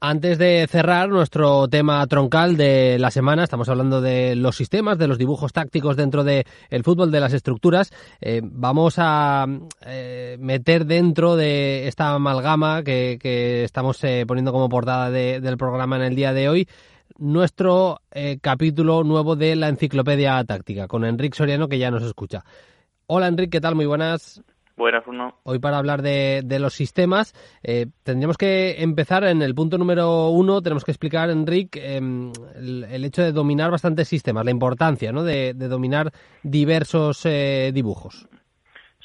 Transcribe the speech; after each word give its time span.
Antes 0.00 0.38
de 0.38 0.64
cerrar 0.70 1.08
nuestro 1.08 1.66
tema 1.66 2.06
troncal 2.06 2.56
de 2.56 3.00
la 3.00 3.10
semana, 3.10 3.42
estamos 3.42 3.68
hablando 3.68 4.00
de 4.00 4.36
los 4.36 4.54
sistemas, 4.54 4.96
de 4.96 5.08
los 5.08 5.18
dibujos 5.18 5.52
tácticos 5.52 5.96
dentro 5.96 6.22
del 6.22 6.44
fútbol, 6.84 7.10
de 7.10 7.18
las 7.18 7.32
estructuras. 7.32 7.90
Eh, 8.20 8.40
vamos 8.44 8.94
a 8.98 9.44
eh, 9.84 10.36
meter 10.38 10.86
dentro 10.86 11.34
de 11.34 11.88
esta 11.88 12.10
amalgama 12.14 12.84
que, 12.84 13.64
estamos 13.64 14.04
eh, 14.04 14.24
poniendo 14.24 14.52
como 14.52 14.68
portada 14.68 15.10
del 15.10 15.56
programa 15.56 15.96
en 15.96 16.02
el 16.02 16.14
día 16.14 16.32
de 16.32 16.48
hoy 16.48 16.68
nuestro 17.16 18.00
capítulo 18.40 19.02
nuevo 19.02 19.34
de 19.34 19.56
la 19.56 19.68
enciclopedia 19.68 20.44
táctica 20.44 20.86
con 20.86 21.04
Enrique 21.04 21.36
Soriano 21.36 21.68
que 21.68 21.78
ya 21.78 21.90
nos 21.90 22.04
escucha. 22.04 22.44
Hola 23.08 23.26
Enrique, 23.26 23.50
¿qué 23.50 23.60
tal? 23.60 23.74
Muy 23.74 23.86
buenas. 23.86 24.40
Buenas. 24.78 25.04
Hoy 25.42 25.58
para 25.58 25.78
hablar 25.78 26.02
de, 26.02 26.58
los 26.60 26.72
sistemas, 26.72 27.34
eh, 27.64 27.86
tendríamos 28.04 28.38
que 28.38 28.80
empezar 28.80 29.24
en 29.24 29.42
el 29.42 29.52
punto 29.52 29.76
número 29.76 30.28
uno, 30.28 30.62
tenemos 30.62 30.84
que 30.84 30.92
explicar, 30.92 31.30
Enrique, 31.30 31.96
em, 31.96 32.30
el, 32.54 33.04
hecho 33.04 33.22
de 33.22 33.32
dominar 33.32 33.72
bastantes 33.72 34.06
sistemas, 34.06 34.44
la 34.44 34.52
importancia 34.52 35.10
¿no? 35.10 35.24
de, 35.24 35.52
dominar 35.54 36.12
diversos 36.44 37.26
eh, 37.26 37.72
dibujos. 37.74 38.28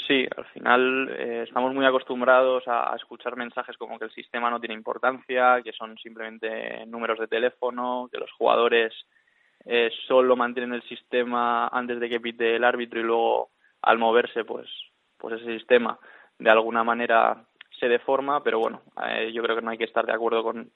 Sí, 0.07 0.27
al 0.37 0.45
final 0.45 1.09
eh, 1.09 1.45
estamos 1.47 1.73
muy 1.73 1.87
acostumbrados 1.87 2.63
a, 2.67 2.95
escuchar 2.95 3.35
mensajes 3.35 3.75
como 3.75 3.97
que 3.97 4.05
el 4.05 4.11
sistema 4.11 4.51
no 4.51 4.59
tiene 4.59 4.75
importancia, 4.75 5.59
que 5.63 5.73
son 5.73 5.97
simplemente 5.97 6.85
números 6.85 7.17
de 7.17 7.27
teléfono, 7.27 8.09
que 8.11 8.19
los 8.19 8.31
jugadores 8.33 8.93
solo 10.07 10.35
mantienen 10.35 10.73
el 10.73 10.83
sistema 10.83 11.67
antes 11.69 11.99
de 11.99 12.09
que 12.09 12.19
pite 12.19 12.57
el 12.57 12.65
árbitro 12.65 12.99
y 12.99 13.03
luego 13.03 13.49
al 13.81 13.97
moverse 13.97 14.43
pues 14.43 14.67
pues 15.23 15.39
ese 15.39 15.57
sistema 15.57 15.97
de 16.37 16.49
alguna 16.49 16.83
manera 16.83 17.45
se 17.79 17.87
deforma, 17.87 18.43
pero 18.43 18.59
bueno, 18.59 18.81
eh, 19.07 19.31
yo 19.33 19.41
creo 19.41 19.55
que 19.55 19.61
no 19.61 19.71
hay 19.71 19.77
que 19.77 19.85
estar 19.85 20.05
de 20.05 20.11
acuerdo 20.11 20.43
con, 20.43 20.69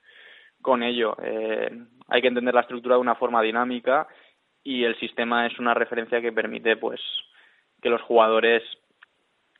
con 0.62 0.84
ello. 0.84 1.18
Eh, 1.22 1.70
hay 2.08 2.22
que 2.22 2.30
entender 2.30 2.54
la 2.54 2.62
estructura 2.62 2.96
de 2.96 3.02
una 3.02 3.16
forma 3.16 3.42
dinámica 3.42 4.08
y 4.64 4.86
el 4.86 4.98
sistema 5.02 5.46
es 5.48 5.60
una 5.60 5.74
referencia 5.74 6.22
que 6.22 6.32
permite 6.32 6.78
pues 6.78 7.02
que 7.82 7.90
los 7.90 8.02
jugadores 8.04 8.64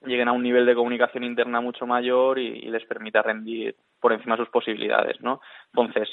lleguen 0.06 0.30
a 0.30 0.32
un 0.32 0.44
nivel 0.44 0.66
de 0.66 0.76
comunicación 0.76 1.26
interna 1.26 1.60
mucho 1.60 1.86
mayor 1.86 2.40
y, 2.40 2.62
les 2.62 2.86
permita 2.86 3.22
rendir 3.22 3.76
por 4.00 4.14
encima 4.14 4.38
de 4.38 4.44
sus 4.44 4.52
posibilidades, 4.52 5.20
¿no? 5.20 5.42
Entonces, 5.74 6.10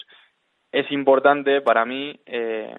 es 0.73 0.91
importante 0.91 1.61
para 1.61 1.85
mí 1.85 2.19
eh, 2.27 2.75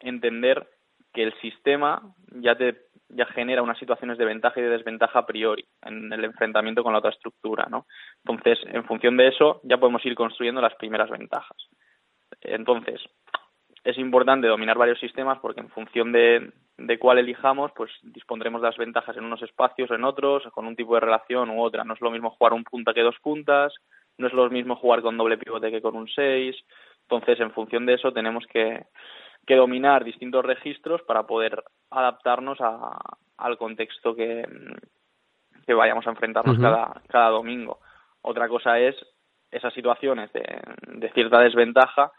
entender 0.00 0.68
que 1.14 1.22
el 1.22 1.32
sistema 1.40 2.02
ya 2.28 2.56
te 2.56 2.89
ya 3.10 3.26
genera 3.26 3.62
unas 3.62 3.78
situaciones 3.78 4.18
de 4.18 4.24
ventaja 4.24 4.60
y 4.60 4.62
de 4.62 4.70
desventaja 4.70 5.20
a 5.20 5.26
priori 5.26 5.64
en 5.82 6.12
el 6.12 6.24
enfrentamiento 6.24 6.82
con 6.82 6.92
la 6.92 6.98
otra 6.98 7.10
estructura, 7.10 7.66
¿no? 7.70 7.86
Entonces, 8.24 8.58
en 8.72 8.84
función 8.84 9.16
de 9.16 9.28
eso, 9.28 9.60
ya 9.64 9.78
podemos 9.78 10.04
ir 10.06 10.14
construyendo 10.14 10.60
las 10.60 10.74
primeras 10.74 11.10
ventajas. 11.10 11.56
Entonces, 12.40 13.00
es 13.84 13.98
importante 13.98 14.46
dominar 14.46 14.76
varios 14.76 15.00
sistemas 15.00 15.38
porque 15.40 15.60
en 15.60 15.70
función 15.70 16.12
de, 16.12 16.52
de 16.76 16.98
cuál 16.98 17.18
elijamos, 17.18 17.72
pues 17.74 17.90
dispondremos 18.02 18.60
de 18.60 18.68
las 18.68 18.76
ventajas 18.76 19.16
en 19.16 19.24
unos 19.24 19.42
espacios 19.42 19.90
o 19.90 19.94
en 19.94 20.04
otros, 20.04 20.44
con 20.52 20.66
un 20.66 20.76
tipo 20.76 20.94
de 20.94 21.00
relación 21.00 21.50
u 21.50 21.62
otra. 21.62 21.84
No 21.84 21.94
es 21.94 22.00
lo 22.00 22.10
mismo 22.10 22.30
jugar 22.30 22.52
un 22.52 22.64
punta 22.64 22.94
que 22.94 23.02
dos 23.02 23.18
puntas, 23.20 23.74
no 24.18 24.26
es 24.26 24.32
lo 24.32 24.48
mismo 24.50 24.76
jugar 24.76 25.02
con 25.02 25.16
doble 25.16 25.38
pivote 25.38 25.70
que 25.70 25.82
con 25.82 25.96
un 25.96 26.08
seis. 26.08 26.56
Entonces, 27.02 27.40
en 27.40 27.50
función 27.52 27.86
de 27.86 27.94
eso, 27.94 28.12
tenemos 28.12 28.46
que, 28.46 28.84
que 29.46 29.56
dominar 29.56 30.04
distintos 30.04 30.44
registros 30.44 31.02
para 31.02 31.24
poder 31.26 31.62
adaptarnos 31.90 32.58
a, 32.60 32.98
al 33.38 33.58
contexto 33.58 34.14
que, 34.14 34.44
que 35.66 35.74
vayamos 35.74 36.06
a 36.06 36.10
enfrentarnos 36.10 36.58
cada, 36.58 37.02
cada 37.08 37.30
domingo. 37.30 37.80
Otra 38.22 38.48
cosa 38.48 38.78
es 38.78 38.94
esas 39.50 39.72
situaciones 39.74 40.32
de, 40.32 40.44
de 40.86 41.10
cierta 41.12 41.40
desventaja, 41.40 42.12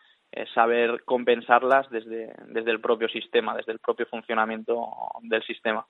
saber 0.53 1.03
compensarlas 1.03 1.89
desde, 1.89 2.33
desde 2.47 2.71
el 2.71 2.79
propio 2.79 3.07
sistema, 3.09 3.55
desde 3.55 3.73
el 3.73 3.79
propio 3.79 4.05
funcionamiento 4.05 4.87
del 5.21 5.43
sistema. 5.43 5.85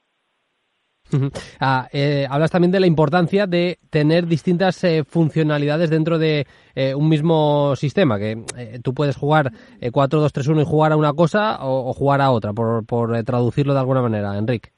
Ah, 1.59 1.87
eh, 1.91 2.25
hablas 2.29 2.51
también 2.51 2.71
de 2.71 2.79
la 2.79 2.87
importancia 2.87 3.45
de 3.45 3.77
tener 3.89 4.25
distintas 4.25 4.83
eh, 4.83 5.03
funcionalidades 5.03 5.89
dentro 5.89 6.17
de 6.17 6.45
eh, 6.75 6.95
un 6.95 7.09
mismo 7.09 7.75
sistema, 7.75 8.17
que 8.17 8.43
tú 8.83 8.93
puedes 8.93 9.17
jugar 9.17 9.51
4-2-3-1 9.81 10.61
y 10.61 10.65
jugar 10.65 10.91
a 10.91 10.97
una 10.97 11.13
cosa 11.13 11.57
o, 11.61 11.93
jugar 11.93 12.21
a 12.21 12.31
otra, 12.31 12.53
por, 12.53 12.85
por 12.85 13.23
traducirlo 13.23 13.73
de 13.73 13.79
alguna 13.79 14.01
manera, 14.01 14.37
Enrique. 14.37 14.69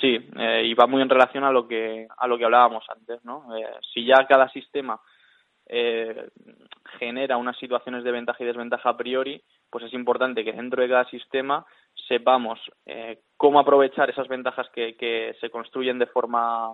Sí, 0.00 0.18
y 0.64 0.74
va 0.74 0.86
muy 0.86 1.00
en 1.02 1.08
relación 1.08 1.44
a 1.44 1.50
lo 1.50 1.66
que 1.66 2.06
a 2.16 2.26
lo 2.26 2.36
que 2.36 2.44
hablábamos 2.44 2.84
antes, 2.94 3.24
¿no? 3.24 3.44
si 3.94 4.04
ya 4.04 4.26
cada 4.28 4.48
sistema 4.50 5.00
genera 6.98 7.36
unas 7.36 7.56
situaciones 7.58 8.04
de 8.04 8.12
ventaja 8.12 8.42
y 8.42 8.46
desventaja 8.46 8.90
a 8.90 8.96
priori, 8.96 9.42
pues 9.70 9.84
es 9.84 9.94
importante 9.94 10.44
que 10.44 10.52
dentro 10.52 10.82
de 10.82 10.88
cada 10.88 11.04
sistema 11.06 11.64
sepamos 12.10 12.58
eh, 12.86 13.20
cómo 13.36 13.60
aprovechar 13.60 14.10
esas 14.10 14.26
ventajas 14.26 14.68
que, 14.74 15.36
se 15.40 15.48
construyen 15.48 16.00
de 16.00 16.06
forma 16.06 16.72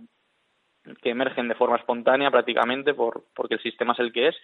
que 1.03 1.11
emergen 1.11 1.49
de 1.49 1.55
forma 1.55 1.77
espontánea 1.77 2.31
prácticamente 2.31 2.95
por, 2.95 3.25
porque 3.35 3.55
el 3.55 3.63
sistema 3.63 3.93
es 3.93 3.99
el 3.99 4.13
que 4.13 4.29
es 4.29 4.37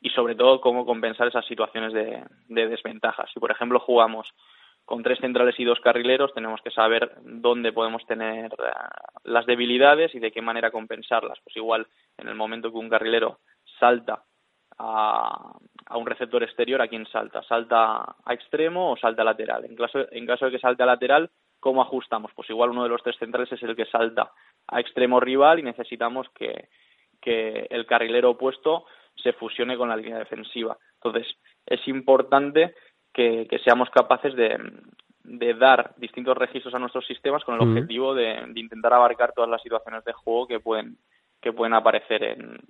y 0.00 0.10
sobre 0.10 0.34
todo 0.34 0.60
cómo 0.60 0.84
compensar 0.84 1.28
esas 1.28 1.46
situaciones 1.46 1.92
de, 1.92 2.24
de 2.48 2.66
desventajas. 2.66 3.30
Si 3.32 3.38
por 3.38 3.52
ejemplo 3.52 3.78
jugamos 3.78 4.26
con 4.84 5.04
tres 5.04 5.20
centrales 5.20 5.54
y 5.60 5.64
dos 5.64 5.78
carrileros, 5.78 6.34
tenemos 6.34 6.60
que 6.62 6.72
saber 6.72 7.12
dónde 7.22 7.72
podemos 7.72 8.04
tener 8.06 8.46
eh, 8.46 8.72
las 9.22 9.46
debilidades 9.46 10.12
y 10.16 10.18
de 10.18 10.32
qué 10.32 10.42
manera 10.42 10.72
compensarlas. 10.72 11.38
Pues 11.44 11.54
igual 11.56 11.86
en 12.18 12.26
el 12.26 12.34
momento 12.34 12.72
que 12.72 12.78
un 12.78 12.88
carrilero 12.88 13.38
salta 13.78 14.24
a, 14.80 15.52
a 15.86 15.98
un 15.98 16.06
receptor 16.06 16.42
exterior, 16.42 16.80
¿a 16.80 16.88
quién 16.88 17.06
salta? 17.06 17.42
¿Salta 17.42 18.16
a 18.24 18.34
extremo 18.34 18.92
o 18.92 18.96
salta 18.96 19.22
a 19.22 19.26
lateral? 19.26 19.64
En 19.66 19.76
caso, 19.76 20.06
en 20.10 20.26
caso 20.26 20.46
de 20.46 20.52
que 20.52 20.58
salte 20.58 20.82
a 20.82 20.86
lateral, 20.86 21.30
¿cómo 21.58 21.82
ajustamos? 21.82 22.30
Pues 22.34 22.48
igual 22.48 22.70
uno 22.70 22.84
de 22.84 22.88
los 22.88 23.02
tres 23.02 23.16
centrales 23.18 23.52
es 23.52 23.62
el 23.62 23.76
que 23.76 23.84
salta 23.86 24.30
a 24.68 24.80
extremo 24.80 25.20
rival 25.20 25.58
y 25.58 25.62
necesitamos 25.62 26.28
que, 26.30 26.68
que 27.20 27.66
el 27.70 27.84
carrilero 27.86 28.30
opuesto 28.30 28.86
se 29.22 29.34
fusione 29.34 29.76
con 29.76 29.90
la 29.90 29.96
línea 29.96 30.18
defensiva. 30.18 30.78
Entonces, 30.94 31.26
es 31.66 31.86
importante 31.88 32.74
que, 33.12 33.46
que 33.48 33.58
seamos 33.58 33.90
capaces 33.90 34.34
de, 34.34 34.58
de, 35.24 35.54
dar 35.54 35.94
distintos 35.98 36.38
registros 36.38 36.74
a 36.74 36.78
nuestros 36.78 37.06
sistemas 37.06 37.44
con 37.44 37.56
el 37.56 37.60
objetivo 37.60 38.14
de, 38.14 38.46
de, 38.48 38.60
intentar 38.60 38.94
abarcar 38.94 39.32
todas 39.34 39.50
las 39.50 39.60
situaciones 39.60 40.04
de 40.04 40.14
juego 40.14 40.46
que 40.46 40.60
pueden, 40.60 40.96
que 41.42 41.52
pueden 41.52 41.74
aparecer 41.74 42.22
en, 42.22 42.60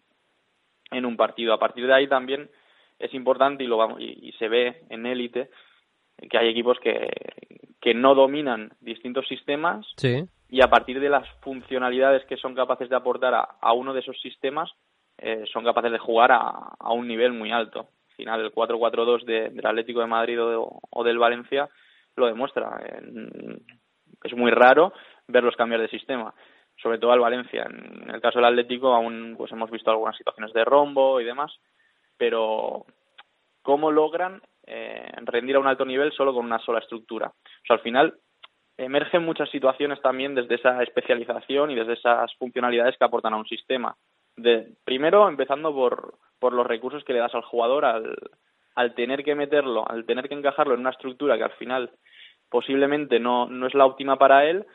en 0.90 1.06
un 1.06 1.16
partido. 1.16 1.52
A 1.52 1.58
partir 1.58 1.86
de 1.86 1.94
ahí 1.94 2.08
también 2.08 2.50
es 2.98 3.12
importante 3.14 3.64
y 3.64 3.66
lo 3.66 3.76
vamos, 3.76 4.00
y, 4.00 4.32
se 4.38 4.48
ve 4.48 4.82
en 4.90 5.06
élite 5.06 5.50
que 6.28 6.38
hay 6.38 6.48
equipos 6.48 6.78
que, 6.80 7.08
que 7.80 7.94
no 7.94 8.14
dominan 8.14 8.72
distintos 8.80 9.26
sistemas 9.26 9.86
y 10.50 10.62
a 10.62 10.68
partir 10.68 11.00
de 11.00 11.08
las 11.08 11.26
funcionalidades 11.40 12.24
que 12.26 12.36
son 12.36 12.54
capaces 12.54 12.90
de 12.90 12.96
aportar 12.96 13.34
a, 13.34 13.72
uno 13.72 13.94
de 13.94 14.00
esos 14.00 14.20
sistemas 14.20 14.70
eh, 15.16 15.44
son 15.50 15.64
capaces 15.64 15.92
de 15.92 15.98
jugar 15.98 16.32
a, 16.32 16.74
a, 16.78 16.92
un 16.92 17.08
nivel 17.08 17.32
muy 17.32 17.50
alto. 17.50 17.88
Al 18.10 18.16
final 18.16 18.40
el 18.40 18.52
4-4-2 18.52 19.24
del 19.24 19.66
Atlético 19.66 20.00
de 20.00 20.06
Madrid 20.06 20.42
o, 20.42 20.80
o, 20.90 21.04
del 21.04 21.18
Valencia 21.18 21.68
lo 22.16 22.26
demuestra. 22.26 22.82
es 24.24 24.36
muy 24.36 24.50
raro 24.50 24.92
verlos 25.26 25.56
cambiar 25.56 25.80
de 25.80 25.88
sistema 25.88 26.34
sobre 26.82 26.98
todo 26.98 27.12
al 27.12 27.20
Valencia. 27.20 27.66
En 27.68 28.10
el 28.10 28.20
caso 28.20 28.38
del 28.38 28.46
Atlético 28.46 28.94
aún 28.94 29.34
pues 29.36 29.52
hemos 29.52 29.70
visto 29.70 29.90
algunas 29.90 30.16
situaciones 30.16 30.52
de 30.52 30.64
rombo 30.64 31.20
y 31.20 31.24
demás, 31.24 31.52
pero 32.16 32.84
¿cómo 33.62 33.90
logran 33.90 34.40
eh, 34.66 35.12
rendir 35.24 35.56
a 35.56 35.60
un 35.60 35.66
alto 35.66 35.84
nivel 35.84 36.12
solo 36.12 36.34
con 36.34 36.44
una 36.44 36.58
sola 36.58 36.80
estructura? 36.80 37.28
O 37.28 37.66
sea, 37.66 37.76
al 37.76 37.82
final 37.82 38.14
emergen 38.76 39.24
muchas 39.24 39.50
situaciones 39.50 40.00
también 40.00 40.34
desde 40.34 40.54
esa 40.54 40.82
especialización 40.82 41.70
y 41.70 41.74
desde 41.74 41.94
esas 41.94 42.34
funcionalidades 42.36 42.96
que 42.96 43.04
aportan 43.04 43.34
a 43.34 43.36
un 43.36 43.46
sistema. 43.46 43.94
De, 44.36 44.74
primero, 44.84 45.28
empezando 45.28 45.74
por, 45.74 46.14
por 46.38 46.54
los 46.54 46.66
recursos 46.66 47.04
que 47.04 47.12
le 47.12 47.18
das 47.18 47.34
al 47.34 47.42
jugador 47.42 47.84
al, 47.84 48.16
al 48.74 48.94
tener 48.94 49.22
que 49.22 49.34
meterlo, 49.34 49.84
al 49.86 50.06
tener 50.06 50.28
que 50.28 50.34
encajarlo 50.34 50.74
en 50.74 50.80
una 50.80 50.90
estructura 50.90 51.36
que 51.36 51.44
al 51.44 51.52
final 51.52 51.90
posiblemente 52.48 53.20
no, 53.20 53.46
no 53.46 53.66
es 53.66 53.74
la 53.74 53.86
óptima 53.86 54.16
para 54.16 54.46
él, 54.46 54.66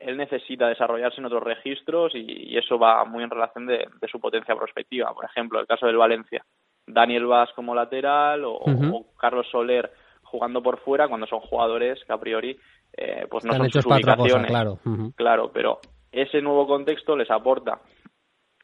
él 0.00 0.16
necesita 0.16 0.68
desarrollarse 0.68 1.20
en 1.20 1.26
otros 1.26 1.42
registros 1.42 2.12
y, 2.14 2.56
eso 2.56 2.78
va 2.78 3.04
muy 3.04 3.24
en 3.24 3.30
relación 3.30 3.66
de, 3.66 3.88
su 4.10 4.20
potencia 4.20 4.56
prospectiva. 4.56 5.14
Por 5.14 5.24
ejemplo, 5.24 5.60
el 5.60 5.66
caso 5.66 5.86
del 5.86 5.96
Valencia, 5.96 6.44
Daniel 6.86 7.26
Vaz 7.26 7.50
como 7.54 7.74
lateral 7.74 8.42
o, 8.44 9.06
Carlos 9.18 9.46
Soler 9.50 9.92
jugando 10.22 10.62
por 10.62 10.78
fuera 10.80 11.08
cuando 11.08 11.26
son 11.26 11.40
jugadores 11.40 12.04
que 12.04 12.12
a 12.12 12.18
priori 12.18 12.58
eh, 12.92 13.26
pues 13.30 13.44
no 13.44 13.54
son 13.54 13.70
sus 13.70 13.86
ubicaciones. 13.86 14.48
claro. 14.48 14.78
claro, 15.16 15.50
pero 15.52 15.80
ese 16.12 16.42
nuevo 16.42 16.66
contexto 16.66 17.16
les 17.16 17.30
aporta 17.30 17.80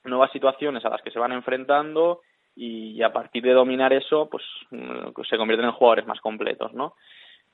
nuevas 0.04 0.30
situaciones 0.32 0.84
a 0.84 0.90
las 0.90 1.02
que 1.02 1.10
se 1.10 1.18
van 1.18 1.32
enfrentando 1.32 2.20
y, 2.56 3.02
a 3.02 3.12
partir 3.12 3.42
de 3.42 3.52
dominar 3.52 3.92
eso, 3.92 4.28
pues 4.30 4.44
mm, 4.70 5.20
se 5.28 5.36
convierten 5.36 5.66
en 5.66 5.72
jugadores 5.72 6.06
más 6.06 6.20
completos, 6.20 6.72
¿no? 6.72 6.94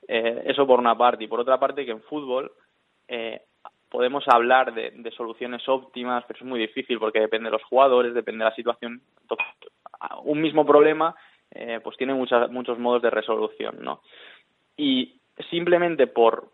Eh, 0.07 0.43
eso 0.45 0.67
por 0.67 0.79
una 0.79 0.97
parte. 0.97 1.23
Y 1.23 1.27
por 1.27 1.39
otra 1.39 1.59
parte, 1.59 1.85
que 1.85 1.91
en 1.91 2.03
fútbol 2.03 2.51
eh, 3.07 3.41
podemos 3.91 4.23
hablar 4.27 4.73
de, 4.73 5.11
soluciones 5.15 5.67
óptimas, 5.67 6.23
pero 6.25 6.39
es 6.39 6.45
muy 6.45 6.59
difícil 6.59 6.97
porque 6.97 7.19
depende 7.19 7.49
de 7.49 7.57
los 7.57 7.63
jugadores, 7.65 8.13
depende 8.13 8.43
de 8.45 8.49
la 8.49 8.55
situación. 8.55 9.01
un 10.23 10.41
mismo 10.41 10.65
problema 10.65 11.13
eh, 11.51 11.81
pues 11.83 11.97
tiene 11.97 12.13
muchos 12.13 12.79
modos 12.79 13.01
de 13.01 13.09
resolución, 13.09 13.75
¿no? 13.81 14.01
Y 14.77 15.19
simplemente 15.49 16.07
por, 16.07 16.49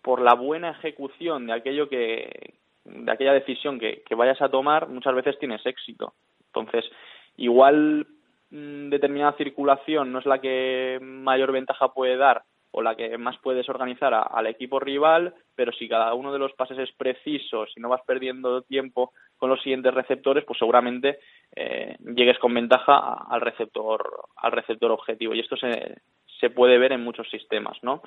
por 0.00 0.22
la 0.22 0.34
buena 0.34 0.70
ejecución 0.70 1.46
de 1.46 1.52
aquello 1.52 1.90
que, 1.90 2.54
de 2.84 3.12
aquella 3.12 3.34
decisión 3.34 3.78
que, 3.78 4.02
que 4.06 4.14
vayas 4.14 4.40
a 4.40 4.48
tomar, 4.48 4.88
muchas 4.88 5.14
veces 5.14 5.38
tienes 5.38 5.64
éxito. 5.66 6.14
Entonces, 6.46 6.90
igual 7.36 8.06
mm, 8.50 8.88
determinada 8.88 9.36
circulación 9.36 10.10
no 10.10 10.20
es 10.20 10.26
la 10.26 10.40
que 10.40 10.98
mayor 11.02 11.52
ventaja 11.52 11.92
puede 11.92 12.16
dar 12.16 12.44
o 12.70 12.82
la 12.82 12.94
que 12.94 13.16
más 13.18 13.38
puedes 13.38 13.68
organizar 13.68 14.12
al 14.14 14.46
equipo 14.46 14.78
rival, 14.78 15.34
pero 15.54 15.72
si 15.72 15.88
cada 15.88 16.12
uno 16.14 16.32
de 16.32 16.38
los 16.38 16.52
pases 16.52 16.78
es 16.78 16.92
preciso, 16.92 17.66
si 17.66 17.80
no 17.80 17.88
vas 17.88 18.02
perdiendo 18.06 18.62
tiempo 18.62 19.12
con 19.36 19.50
los 19.50 19.62
siguientes 19.62 19.94
receptores, 19.94 20.44
pues 20.44 20.58
seguramente 20.58 21.18
eh, 21.56 21.96
llegues 22.00 22.38
con 22.38 22.54
ventaja 22.54 23.24
al 23.28 23.40
receptor, 23.40 24.26
al 24.36 24.52
receptor 24.52 24.90
objetivo. 24.90 25.34
Y 25.34 25.40
esto 25.40 25.56
se, 25.56 25.96
se 26.40 26.50
puede 26.50 26.78
ver 26.78 26.92
en 26.92 27.04
muchos 27.04 27.28
sistemas, 27.30 27.78
¿no? 27.82 28.02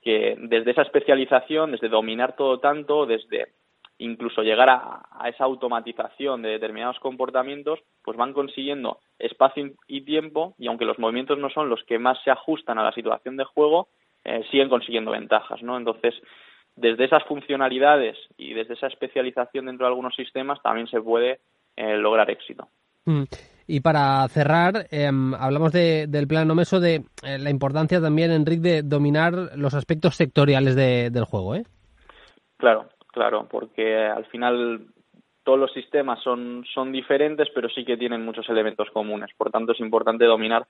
Que 0.00 0.36
desde 0.38 0.70
esa 0.70 0.82
especialización, 0.82 1.72
desde 1.72 1.88
dominar 1.88 2.36
todo 2.36 2.60
tanto, 2.60 3.06
desde 3.06 3.48
incluso 3.98 4.42
llegar 4.42 4.68
a, 4.70 5.28
esa 5.28 5.44
automatización 5.44 6.42
de 6.42 6.50
determinados 6.50 6.98
comportamientos, 6.98 7.80
pues 8.02 8.16
van 8.16 8.32
consiguiendo 8.32 8.98
espacio 9.18 9.72
y 9.86 10.02
tiempo 10.02 10.54
y 10.58 10.66
aunque 10.66 10.84
los 10.84 10.98
movimientos 10.98 11.38
no 11.38 11.50
son 11.50 11.68
los 11.68 11.82
que 11.84 11.98
más 11.98 12.18
se 12.24 12.30
ajustan 12.30 12.78
a 12.78 12.84
la 12.84 12.92
situación 12.92 13.36
de 13.36 13.44
juego, 13.44 13.88
eh, 14.24 14.42
siguen 14.50 14.68
consiguiendo 14.68 15.10
ventajas, 15.10 15.62
¿no? 15.62 15.76
Entonces, 15.76 16.14
desde 16.76 17.04
esas 17.04 17.22
funcionalidades 17.24 18.16
y 18.36 18.52
desde 18.54 18.74
esa 18.74 18.88
especialización 18.88 19.66
dentro 19.66 19.86
de 19.86 19.90
algunos 19.90 20.14
sistemas 20.14 20.60
también 20.62 20.88
se 20.88 21.00
puede 21.00 21.40
eh, 21.76 21.96
lograr 21.96 22.30
éxito. 22.30 22.68
Mm. 23.04 23.24
Y 23.66 23.80
para 23.80 24.26
cerrar, 24.28 24.86
em, 24.90 25.32
hablamos 25.34 25.72
del 25.72 26.26
plano 26.28 26.54
meso 26.54 26.80
de 26.80 26.96
eh, 27.22 27.38
la 27.38 27.48
importancia 27.48 28.00
también, 28.00 28.30
Enrique, 28.30 28.60
de 28.60 28.82
dominar 28.82 29.32
los 29.56 29.72
aspectos 29.74 30.16
sectoriales 30.16 30.76
del 30.76 31.24
juego, 31.24 31.54
¿eh? 31.54 31.64
Claro, 32.58 32.88
Claro, 33.14 33.46
porque 33.48 33.96
al 33.96 34.24
final 34.26 34.88
todos 35.44 35.56
los 35.56 35.72
sistemas 35.72 36.20
son, 36.20 36.64
son 36.74 36.90
diferentes, 36.90 37.48
pero 37.54 37.68
sí 37.68 37.84
que 37.84 37.96
tienen 37.96 38.24
muchos 38.24 38.48
elementos 38.48 38.90
comunes. 38.90 39.30
Por 39.38 39.52
tanto, 39.52 39.70
es 39.70 39.78
importante 39.78 40.24
dominar 40.24 40.66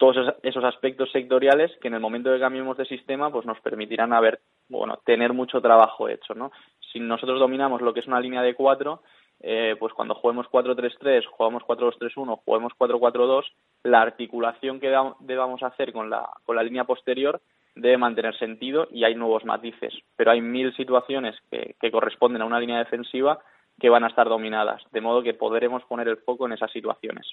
todos 0.00 0.34
esos 0.42 0.64
aspectos 0.64 1.12
sectoriales 1.12 1.70
que 1.82 1.88
en 1.88 1.94
el 1.94 2.00
momento 2.00 2.32
que 2.32 2.40
cambiemos 2.40 2.78
de 2.78 2.86
sistema, 2.86 3.30
pues 3.30 3.44
nos 3.44 3.60
permitirán 3.60 4.14
haber, 4.14 4.40
bueno, 4.70 4.98
tener 5.04 5.34
mucho 5.34 5.60
trabajo 5.60 6.08
hecho, 6.08 6.34
¿no? 6.34 6.50
Si 6.90 6.98
nosotros 6.98 7.38
dominamos 7.38 7.82
lo 7.82 7.92
que 7.92 8.00
es 8.00 8.06
una 8.06 8.18
línea 8.18 8.40
de 8.40 8.54
cuatro, 8.54 9.02
eh, 9.40 9.76
pues 9.78 9.92
cuando 9.92 10.14
juguemos 10.14 10.46
4-3-3, 10.46 11.26
jugamos 11.26 11.62
4-2-3-1, 11.64 12.40
juguemos 12.46 12.72
4-4-2, 12.78 13.44
la 13.82 14.00
articulación 14.00 14.80
que 14.80 14.90
debamos 15.20 15.62
hacer 15.62 15.92
con 15.92 16.08
la, 16.08 16.30
con 16.46 16.56
la 16.56 16.62
línea 16.62 16.84
posterior 16.84 17.42
debe 17.74 17.98
mantener 17.98 18.34
sentido 18.38 18.88
y 18.90 19.04
hay 19.04 19.14
nuevos 19.14 19.44
matices, 19.44 19.92
pero 20.16 20.30
hay 20.30 20.40
mil 20.40 20.74
situaciones 20.76 21.36
que, 21.50 21.90
corresponden 21.90 22.40
a 22.40 22.46
una 22.46 22.58
línea 22.58 22.78
defensiva 22.78 23.40
que 23.78 23.90
van 23.90 24.04
a 24.04 24.08
estar 24.08 24.30
dominadas, 24.30 24.82
de 24.92 25.02
modo 25.02 25.22
que 25.22 25.34
podremos 25.34 25.84
poner 25.84 26.08
el 26.08 26.16
foco 26.16 26.46
en 26.46 26.52
esas 26.52 26.72
situaciones. 26.72 27.26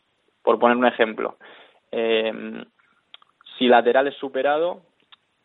Por 0.43 0.59
poner 0.59 0.75
un 0.75 0.85
ejemplo, 0.85 1.37
eh, 1.91 2.63
si 3.57 3.67
lateral 3.67 4.07
es 4.07 4.15
superado, 4.15 4.81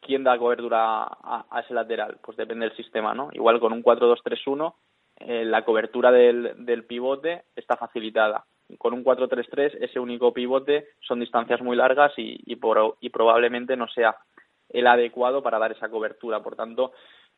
¿quién 0.01 0.25
da 0.25 0.39
cobertura 0.39 1.05
a, 1.05 1.63
ese 1.65 1.75
lateral? 1.75 2.19
Pues 2.23 2.37
depende 2.37 2.67
del 2.67 2.77
sistema, 2.77 3.15
¿no? 3.15 3.31
Igual 3.33 3.61
con 3.61 3.73
un 3.73 3.83
4-2-3-1, 3.83 4.75
eh, 5.21 5.45
la 5.45 5.65
cobertura 5.65 6.11
del, 6.11 6.85
pivote 6.87 7.45
está 7.57 7.77
facilitada. 7.77 8.45
Con 8.79 8.95
un 8.95 9.05
4-3-3, 9.05 9.79
ese 9.81 10.01
único 10.01 10.33
pivote 10.33 10.89
son 11.01 11.21
distancias 11.21 11.61
muy 11.61 11.77
largas 11.77 12.13
y, 12.17 12.41
y 12.47 13.09
probablemente 13.11 13.77
no 13.77 13.89
sea 13.89 14.17
el 14.71 14.87
adecuado 14.87 15.43
para 15.43 15.59
dar 15.59 15.73
esa 15.73 15.91
cobertura. 15.91 16.43
Por 16.43 16.57
tanto, 16.57 16.93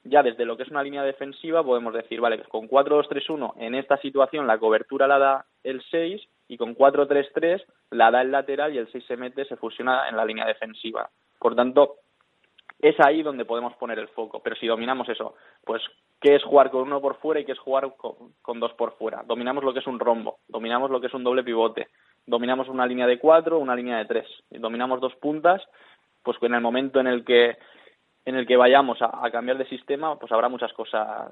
ya 0.05 0.23
desde 0.23 0.45
lo 0.45 0.57
que 0.57 0.63
es 0.65 0.71
una 0.71 0.83
línea 0.83 1.03
defensiva 1.03 1.65
podemos 1.65 1.95
decir, 1.95 2.21
vale, 2.21 2.43
con 2.45 2.69
4-2-3-1 2.69 3.55
en 3.59 3.75
esta 3.75 3.97
situación 3.99 4.47
la 4.47 4.59
cobertura 4.59 5.09
la 5.09 5.19
da 5.19 5.47
el 5.63 5.83
6 5.91 6.23
y 6.49 6.57
con 6.57 6.75
4-3-3 6.75 7.65
la 7.91 8.11
da 8.11 8.23
el 8.23 8.31
lateral 8.31 8.75
y 8.75 8.79
el 8.79 8.91
6 8.91 9.05
se 9.07 9.17
mete, 9.17 9.45
se 9.45 9.57
fusiona 9.57 10.09
en 10.09 10.17
la 10.17 10.25
línea 10.25 10.47
defensiva. 10.47 11.11
Por 11.39 11.55
tanto, 11.55 11.97
es 12.81 12.99
ahí 13.01 13.23
donde 13.23 13.45
podemos 13.45 13.75
poner 13.77 13.99
el 13.99 14.09
foco. 14.09 14.41
Pero 14.43 14.57
si 14.57 14.67
dominamos 14.67 15.09
eso, 15.09 15.35
pues 15.65 15.83
qué 16.21 16.37
es 16.37 16.43
jugar 16.43 16.71
con 16.71 16.83
uno 16.83 17.01
por 17.01 17.17
fuera 17.17 17.41
y 17.41 17.45
qué 17.45 17.53
es 17.53 17.59
jugar 17.59 17.95
con, 17.97 18.61
dos 18.61 18.73
por 18.75 18.97
fuera. 18.97 19.23
Dominamos 19.27 19.65
lo 19.65 19.73
que 19.73 19.79
es 19.79 19.87
un 19.87 19.99
rombo, 19.99 20.39
dominamos 20.49 20.91
lo 20.91 21.01
que 21.01 21.07
es 21.07 21.15
un 21.15 21.25
doble 21.25 21.45
pivote, 21.45 21.89
dominamos 22.27 22.69
una 22.69 22.87
línea 22.87 23.07
de 23.07 23.19
cuatro, 23.19 23.59
una 23.59 23.77
línea 23.77 23.99
de 23.99 24.07
tres, 24.07 24.27
dominamos 24.51 25.01
dos 25.01 25.15
puntas 25.17 25.63
pues 26.23 26.39
en 26.43 26.55
el 26.55 26.63
momento 26.63 27.01
en 27.01 27.07
el 27.07 27.25
que 27.25 27.59
en 28.25 28.37
el 28.37 28.47
que 28.47 28.57
vayamos 28.57 28.99
a, 29.03 29.31
cambiar 29.31 29.59
de 29.59 29.69
sistema, 29.69 30.19
pues 30.19 30.33
habrá 30.33 30.49
muchas 30.49 30.73
cosas 30.73 31.31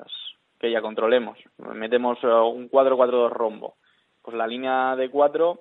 que 0.60 0.70
ya 0.70 0.82
controlemos. 0.82 1.38
Metemos 1.56 2.18
eh, 2.22 2.26
un 2.26 2.70
4-4-2 2.70 3.30
rombo. 3.30 3.76
Pues 4.22 4.36
la 4.36 4.46
línea 4.46 4.96
de 4.96 5.10
4 5.10 5.60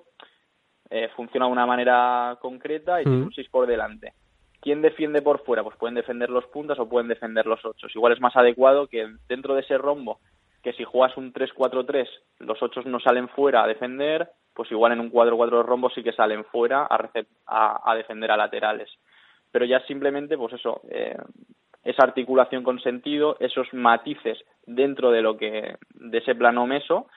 eh, 0.89 1.09
funciona 1.15 1.47
de 1.47 1.51
una 1.51 1.65
manera 1.65 2.37
concreta 2.41 3.01
y 3.01 3.05
tiene 3.05 3.23
un 3.23 3.33
6 3.33 3.49
por 3.49 3.67
delante. 3.67 4.13
¿Quién 4.61 4.81
defiende 4.81 5.21
por 5.21 5.43
fuera? 5.43 5.63
Pues 5.63 5.77
pueden 5.77 5.95
defender 5.95 6.29
los 6.29 6.45
puntas 6.45 6.77
o 6.79 6.87
pueden 6.87 7.07
defender 7.07 7.47
los 7.47 7.63
8. 7.63 7.87
Igual 7.95 8.13
es 8.13 8.21
más 8.21 8.35
adecuado 8.35 8.87
que 8.87 9.07
dentro 9.27 9.55
de 9.55 9.61
ese 9.61 9.77
rombo, 9.77 10.19
que 10.61 10.73
si 10.73 10.83
juegas 10.83 11.17
un 11.17 11.33
3-4-3, 11.33 12.07
los 12.39 12.61
8 12.61 12.81
no 12.85 12.99
salen 12.99 13.27
fuera 13.29 13.63
a 13.63 13.67
defender, 13.67 14.29
pues 14.53 14.71
igual 14.71 14.91
en 14.91 14.99
un 14.99 15.11
4-4 15.11 15.65
rombo 15.65 15.89
sí 15.89 16.03
que 16.03 16.13
salen 16.13 16.45
fuera 16.45 16.87
a, 16.87 17.91
a 17.91 17.95
defender 17.95 18.29
a 18.29 18.37
laterales 18.37 18.89
pero 19.51 19.65
ya 19.65 19.81
simplemente, 19.81 20.37
pues 20.37 20.53
eso, 20.53 20.81
eh, 20.89 21.17
esa 21.83 22.03
articulación 22.03 22.63
con 22.63 22.79
sentido, 22.79 23.37
esos 23.39 23.67
matices 23.73 24.39
dentro 24.65 25.11
de 25.11 25.21
lo 25.21 25.37
que, 25.37 25.75
de 25.93 26.17
ese 26.17 26.35
plano 26.35 26.65
meso, 26.65 27.07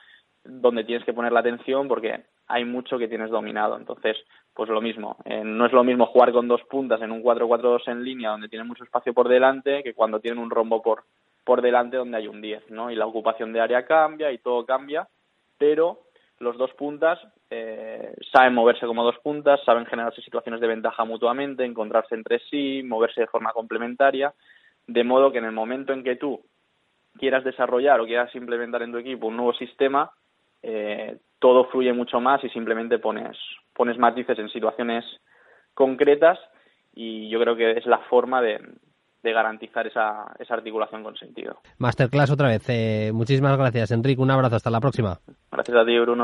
donde 0.44 0.84
tienes 0.84 1.04
que 1.04 1.12
poner 1.12 1.32
la 1.32 1.40
atención 1.40 1.88
porque 1.88 2.24
hay 2.48 2.64
mucho 2.64 2.98
que 2.98 3.08
tienes 3.08 3.30
dominado. 3.30 3.76
Entonces, 3.76 4.16
pues 4.52 4.68
lo 4.68 4.80
mismo, 4.80 5.16
eh, 5.24 5.42
no 5.44 5.66
es 5.66 5.72
lo 5.72 5.84
mismo 5.84 6.06
jugar 6.06 6.32
con 6.32 6.48
dos 6.48 6.62
puntas 6.64 7.00
en 7.02 7.10
un 7.10 7.22
4-4-2 7.22 7.88
en 7.88 8.04
línea 8.04 8.30
donde 8.30 8.48
tienen 8.48 8.68
mucho 8.68 8.84
espacio 8.84 9.14
por 9.14 9.28
delante 9.28 9.82
que 9.82 9.94
cuando 9.94 10.20
tienen 10.20 10.40
un 10.40 10.50
rombo 10.50 10.82
por, 10.82 11.04
por 11.44 11.62
delante 11.62 11.96
donde 11.96 12.18
hay 12.18 12.28
un 12.28 12.40
10, 12.40 12.70
¿no? 12.70 12.90
Y 12.90 12.96
la 12.96 13.06
ocupación 13.06 13.52
de 13.52 13.60
área 13.60 13.86
cambia 13.86 14.30
y 14.32 14.38
todo 14.38 14.64
cambia, 14.64 15.08
pero 15.58 16.00
los 16.38 16.56
dos 16.58 16.72
puntas 16.74 17.18
eh, 17.50 18.14
saben 18.32 18.54
moverse 18.54 18.86
como 18.86 19.04
dos 19.04 19.18
puntas, 19.22 19.60
saben 19.64 19.86
generarse 19.86 20.20
situaciones 20.22 20.60
de 20.60 20.66
ventaja 20.66 21.04
mutuamente, 21.04 21.64
encontrarse 21.64 22.14
entre 22.14 22.40
sí, 22.50 22.82
moverse 22.84 23.22
de 23.22 23.26
forma 23.28 23.52
complementaria, 23.52 24.34
de 24.86 25.04
modo 25.04 25.32
que 25.32 25.38
en 25.38 25.44
el 25.44 25.52
momento 25.52 25.92
en 25.92 26.02
que 26.02 26.16
tú 26.16 26.40
quieras 27.18 27.44
desarrollar 27.44 28.00
o 28.00 28.06
quieras 28.06 28.34
implementar 28.34 28.82
en 28.82 28.92
tu 28.92 28.98
equipo 28.98 29.28
un 29.28 29.36
nuevo 29.36 29.54
sistema, 29.54 30.10
eh, 30.66 31.18
todo 31.38 31.66
fluye 31.66 31.92
mucho 31.92 32.20
más 32.20 32.42
y 32.42 32.48
simplemente 32.48 32.98
pones, 32.98 33.36
pones 33.74 33.98
matices 33.98 34.38
en 34.38 34.48
situaciones 34.48 35.04
concretas 35.74 36.38
y 36.94 37.28
yo 37.28 37.38
creo 37.40 37.54
que 37.54 37.72
es 37.72 37.86
la 37.86 37.98
forma 38.08 38.40
de, 38.40 38.60
de 39.24 39.32
garantizar 39.32 39.86
esa, 39.86 40.32
esa 40.38 40.54
articulación 40.54 41.02
con 41.02 41.16
sentido. 41.16 41.58
Masterclass 41.78 42.30
otra 42.30 42.48
vez. 42.48 42.64
Eh, 42.68 43.10
muchísimas 43.12 43.56
gracias, 43.58 43.90
Enrique. 43.90 44.22
Un 44.22 44.30
abrazo. 44.30 44.56
Hasta 44.56 44.70
la 44.70 44.80
próxima. 44.80 45.18
Gracias 45.50 45.76
a 45.76 45.84
ti, 45.84 45.98
Bruno. 45.98 46.22